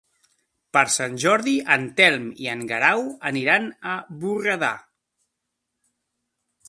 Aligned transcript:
Per 0.75 0.81
Sant 0.93 1.17
Jordi 1.23 1.53
en 1.75 1.85
Telm 1.99 2.25
i 2.45 2.49
en 2.53 2.63
Guerau 2.71 3.05
aniran 3.33 3.69
a 3.93 3.99
Borredà. 4.25 4.73